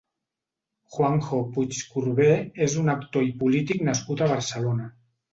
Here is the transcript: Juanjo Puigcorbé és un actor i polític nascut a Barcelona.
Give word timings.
Juanjo 0.93 1.41
Puigcorbé 1.57 2.29
és 2.67 2.77
un 2.83 2.89
actor 2.93 3.27
i 3.27 3.29
polític 3.43 3.83
nascut 3.91 4.23
a 4.23 4.31
Barcelona. 4.33 4.89